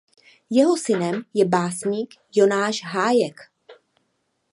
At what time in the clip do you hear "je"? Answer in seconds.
1.33-1.45